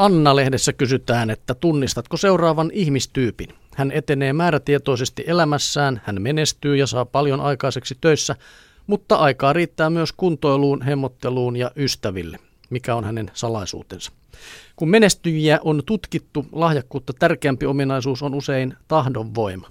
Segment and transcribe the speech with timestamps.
[0.00, 3.48] Anna-lehdessä kysytään, että tunnistatko seuraavan ihmistyypin?
[3.76, 8.36] Hän etenee määrätietoisesti elämässään, hän menestyy ja saa paljon aikaiseksi töissä,
[8.86, 12.38] mutta aikaa riittää myös kuntoiluun, hemmotteluun ja ystäville.
[12.70, 14.12] Mikä on hänen salaisuutensa?
[14.76, 19.68] Kun menestyjiä on tutkittu, lahjakkuutta tärkeämpi ominaisuus on usein tahdonvoima.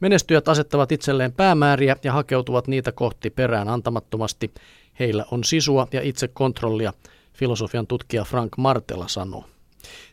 [0.00, 4.54] Menestyjät asettavat itselleen päämääriä ja hakeutuvat niitä kohti perään antamattomasti.
[4.98, 6.92] Heillä on sisua ja itsekontrollia,
[7.32, 9.44] filosofian tutkija Frank Martela sanoo.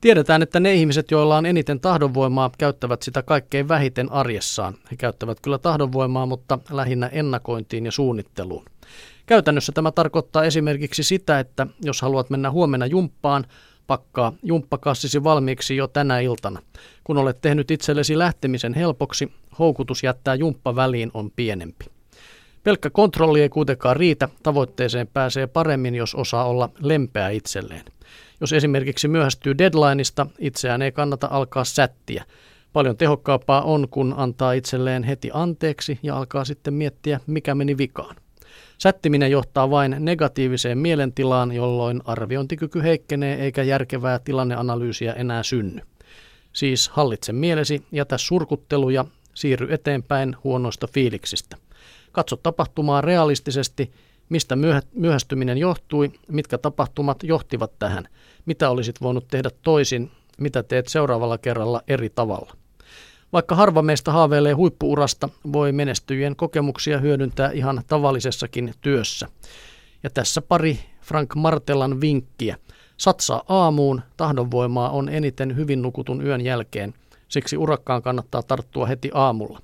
[0.00, 4.74] Tiedetään, että ne ihmiset, joilla on eniten tahdonvoimaa, käyttävät sitä kaikkein vähiten arjessaan.
[4.90, 8.64] He käyttävät kyllä tahdonvoimaa, mutta lähinnä ennakointiin ja suunnitteluun.
[9.26, 13.44] Käytännössä tämä tarkoittaa esimerkiksi sitä, että jos haluat mennä huomenna jumppaan,
[13.86, 16.62] pakkaa jumppakassisi valmiiksi jo tänä iltana.
[17.04, 21.84] Kun olet tehnyt itsellesi lähtemisen helpoksi, houkutus jättää jumppa väliin on pienempi.
[22.62, 27.84] Pelkkä kontrolli ei kuitenkaan riitä, tavoitteeseen pääsee paremmin, jos osaa olla lempeä itselleen.
[28.40, 32.24] Jos esimerkiksi myöhästyy deadlineista, itseään ei kannata alkaa sättiä.
[32.72, 38.16] Paljon tehokkaampaa on, kun antaa itselleen heti anteeksi ja alkaa sitten miettiä, mikä meni vikaan.
[38.78, 45.80] Sättiminen johtaa vain negatiiviseen mielentilaan, jolloin arviointikyky heikkenee eikä järkevää tilanneanalyysiä enää synny.
[46.52, 51.56] Siis hallitse mielesi, jätä surkutteluja, siirry eteenpäin huonoista fiiliksistä.
[52.12, 53.92] Katso tapahtumaa realistisesti,
[54.28, 54.56] mistä
[54.94, 58.08] myöhästyminen johtui, mitkä tapahtumat johtivat tähän,
[58.46, 62.56] mitä olisit voinut tehdä toisin, mitä teet seuraavalla kerralla eri tavalla.
[63.32, 69.28] Vaikka harva meistä haaveilee huippuurasta, voi menestyjien kokemuksia hyödyntää ihan tavallisessakin työssä.
[70.02, 72.56] Ja tässä pari Frank Martellan vinkkiä.
[72.96, 76.94] Satsaa aamuun, tahdonvoimaa on eniten hyvin nukutun yön jälkeen,
[77.28, 79.60] siksi urakkaan kannattaa tarttua heti aamulla.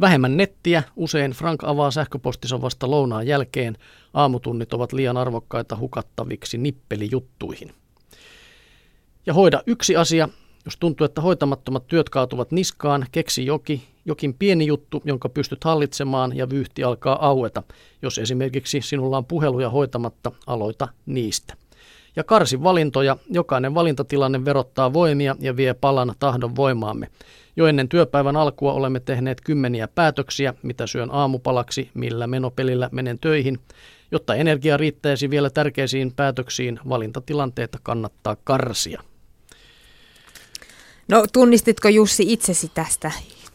[0.00, 3.76] Vähemmän nettiä, usein Frank avaa sähköpostinsa vasta lounaan jälkeen.
[4.14, 7.74] Aamutunnit ovat liian arvokkaita hukattaviksi nippelijuttuihin.
[9.26, 10.28] Ja hoida yksi asia,
[10.64, 16.36] jos tuntuu, että hoitamattomat työt kaatuvat niskaan, keksi joki, jokin pieni juttu, jonka pystyt hallitsemaan
[16.36, 17.62] ja vyyhti alkaa aueta.
[18.02, 21.59] Jos esimerkiksi sinulla on puheluja hoitamatta, aloita niistä.
[22.16, 27.08] Ja karsi valintoja, jokainen valintatilanne verottaa voimia ja vie palan tahdon voimaamme.
[27.56, 33.58] Jo ennen työpäivän alkua olemme tehneet kymmeniä päätöksiä, mitä syön aamupalaksi, millä menopelillä menen töihin.
[34.12, 39.02] Jotta energia riittäisi vielä tärkeisiin päätöksiin, valintatilanteita kannattaa karsia.
[41.08, 43.12] No tunnistitko Jussi itsesi tästä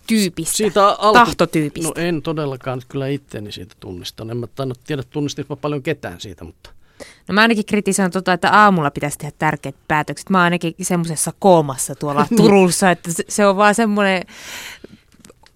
[0.07, 1.13] tyypistä, siitä alku...
[1.13, 1.89] tahtotyypistä?
[1.89, 4.29] No en todellakaan kyllä itteni siitä tunnistan.
[4.29, 6.74] En mä tainnut tiedä tunnistinko paljon ketään siitä, mutta...
[7.27, 10.29] No mä ainakin kritisoin tota, että aamulla pitäisi tehdä tärkeät päätökset.
[10.29, 12.27] Mä oon ainakin semmoisessa koomassa tuolla.
[12.37, 14.23] Turussa, että se on vaan semmoinen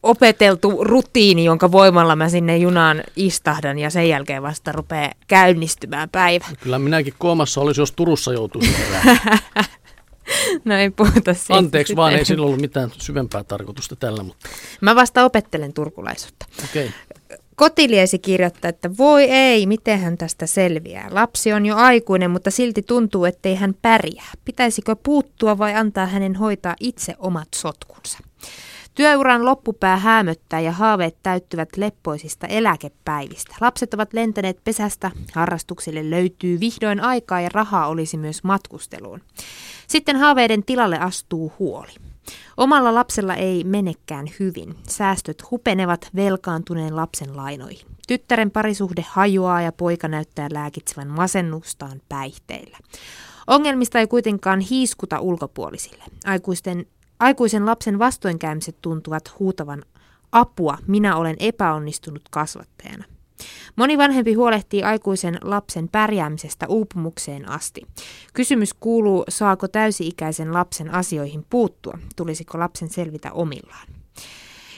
[0.04, 6.46] opeteltu rutiini, jonka voimalla mä sinne junaan istahdan ja sen jälkeen vasta rupeaa käynnistymään päivä.
[6.60, 8.76] Kyllä minäkin koomassa olisi, jos Turussa joutuisi
[10.66, 11.56] No ei puhuta siitä.
[11.56, 14.24] Anteeksi vaan, ei sillä ollut mitään syvempää tarkoitusta tällä.
[14.24, 14.50] Mutta...
[14.82, 16.46] Mä vasta opettelen turkulaisuutta.
[16.64, 16.86] Okei.
[16.86, 17.19] Okay.
[17.60, 21.08] Kotiliesi kirjoittaa, että voi ei, miten hän tästä selviää.
[21.12, 24.32] Lapsi on jo aikuinen, mutta silti tuntuu, ettei hän pärjää.
[24.46, 28.18] Pitäisikö puuttua vai antaa hänen hoitaa itse omat sotkunsa?
[28.96, 33.56] Työuran loppupää hämöttää ja haaveet täyttyvät leppoisista eläkepäivistä.
[33.62, 39.22] Lapset ovat lentäneet pesästä, harrastuksille löytyy vihdoin aikaa ja rahaa olisi myös matkusteluun.
[39.88, 42.09] Sitten haaveiden tilalle astuu huoli.
[42.58, 44.76] Omalla lapsella ei menekään hyvin.
[44.88, 47.88] Säästöt hupenevat velkaantuneen lapsen lainoihin.
[48.08, 52.78] Tyttären parisuhde hajoaa ja poika näyttää lääkitsevän masennustaan päihteillä.
[53.48, 56.04] Ongelmista ei kuitenkaan hiiskuta ulkopuolisille.
[56.26, 56.86] Aikuisten,
[57.20, 59.84] aikuisen lapsen vastoinkäymiset tuntuvat huutavan
[60.32, 63.06] apua, minä olen epäonnistunut kasvattajana.
[63.76, 67.82] Moni vanhempi huolehtii aikuisen lapsen pärjäämisestä uupumukseen asti.
[68.34, 72.00] Kysymys kuuluu, saako täysi-ikäisen lapsen asioihin puuttua?
[72.16, 73.88] Tulisiko lapsen selvitä omillaan?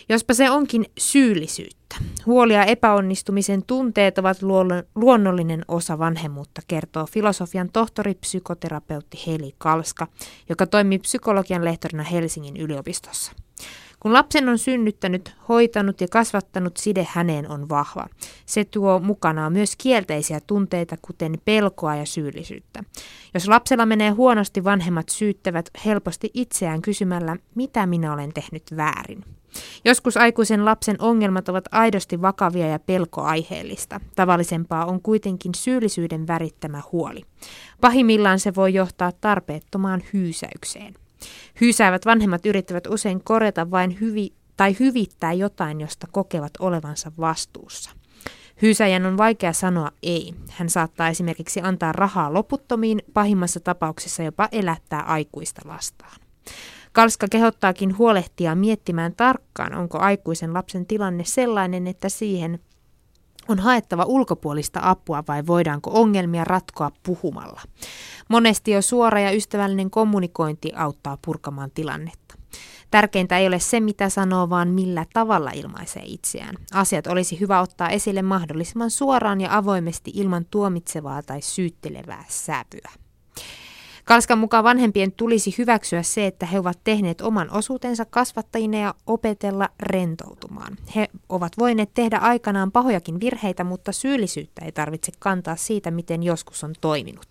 [0.10, 1.96] Jospa se onkin syyllisyyttä.
[2.26, 4.38] Huoli ja epäonnistumisen tunteet ovat
[4.96, 10.08] luonnollinen osa vanhemmuutta, kertoo filosofian tohtori psykoterapeutti Heli Kalska,
[10.50, 13.32] joka toimii psykologian lehtorina Helsingin yliopistossa.
[14.02, 18.06] Kun lapsen on synnyttänyt, hoitanut ja kasvattanut, side häneen on vahva.
[18.46, 22.84] Se tuo mukanaan myös kielteisiä tunteita, kuten pelkoa ja syyllisyyttä.
[23.34, 29.24] Jos lapsella menee huonosti, vanhemmat syyttävät helposti itseään kysymällä, mitä minä olen tehnyt väärin.
[29.86, 34.00] Joskus aikuisen lapsen ongelmat ovat aidosti vakavia ja pelkoaiheellista.
[34.16, 37.22] Tavallisempaa on kuitenkin syyllisyyden värittämä huoli.
[37.82, 40.94] Pahimmillaan se voi johtaa tarpeettomaan hyysäykseen.
[41.62, 47.92] Hyysäävät vanhemmat yrittävät usein korjata vain hyvi, tai hyvittää jotain, josta kokevat olevansa vastuussa.
[48.62, 50.34] Hyysäjän on vaikea sanoa ei.
[50.50, 56.22] Hän saattaa esimerkiksi antaa rahaa loputtomiin, pahimmassa tapauksessa jopa elättää aikuista lastaan.
[56.92, 62.60] Kalska kehottaakin huolehtia miettimään tarkkaan, onko aikuisen lapsen tilanne sellainen, että siihen
[63.52, 67.62] on haettava ulkopuolista apua vai voidaanko ongelmia ratkoa puhumalla.
[68.30, 72.36] Monesti jo suora ja ystävällinen kommunikointi auttaa purkamaan tilannetta.
[72.92, 76.56] Tärkeintä ei ole se, mitä sanoo, vaan millä tavalla ilmaisee itseään.
[76.74, 83.01] Asiat olisi hyvä ottaa esille mahdollisimman suoraan ja avoimesti ilman tuomitsevaa tai syyttelevää sävyä.
[84.12, 89.70] Kalskan mukaan vanhempien tulisi hyväksyä se, että he ovat tehneet oman osuutensa kasvattajina ja opetella
[89.80, 90.78] rentoutumaan.
[90.96, 96.64] He ovat voineet tehdä aikanaan pahojakin virheitä, mutta syyllisyyttä ei tarvitse kantaa siitä, miten joskus
[96.64, 97.28] on toiminut.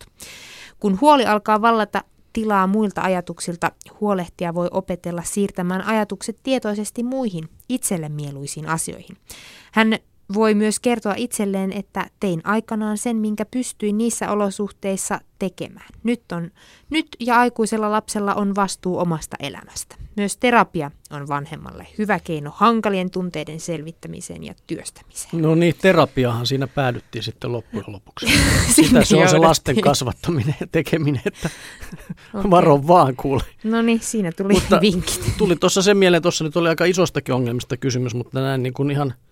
[0.79, 8.09] Kun huoli alkaa vallata tilaa muilta ajatuksilta, huolehtia voi opetella siirtämään ajatukset tietoisesti muihin, itselle
[8.09, 9.17] mieluisiin asioihin.
[9.73, 9.99] Hän
[10.35, 15.89] voi myös kertoa itselleen, että tein aikanaan sen, minkä pystyin niissä olosuhteissa tekemään.
[16.03, 16.51] Nyt, on,
[16.91, 19.97] nyt ja aikuisella lapsella on vastuu omasta elämästä.
[20.17, 25.43] Myös terapia on vanhemmalle hyvä keino hankalien tunteiden selvittämiseen ja työstämiseen.
[25.43, 28.27] No niin, terapiahan siinä päädyttiin sitten loppujen lopuksi.
[28.77, 31.51] Sitä se on se lasten kasvattaminen ja tekeminen, että
[32.35, 32.51] okay.
[32.51, 33.43] varo vaan kuule.
[33.65, 35.33] No niin, siinä tuli mutta vinkit.
[35.39, 38.91] Tuli tuossa sen mieleen, tuossa nyt oli aika isostakin ongelmista kysymys, mutta näin niin kuin
[38.91, 39.15] ihan–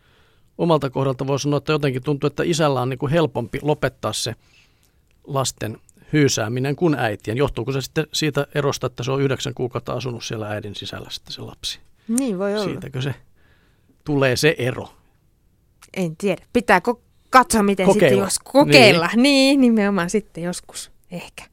[0.59, 4.35] omalta kohdalta voi sanoa, että jotenkin tuntuu, että isällä on niin kuin helpompi lopettaa se
[5.25, 5.79] lasten
[6.13, 7.37] hyysääminen kuin äitien.
[7.37, 11.33] Johtuuko se sitten siitä erosta, että se on yhdeksän kuukautta asunut siellä äidin sisällä sitten
[11.33, 11.79] se lapsi?
[12.09, 12.65] Niin voi olla.
[12.65, 13.15] Siitäkö se
[14.05, 14.89] tulee se ero?
[15.97, 16.43] En tiedä.
[16.53, 17.01] Pitää ko-
[17.31, 18.09] katsoa, miten kokeilla.
[18.09, 19.07] sitten jos kokeilla.
[19.07, 19.23] Niin.
[19.23, 21.45] niin, nimenomaan sitten joskus ehkä.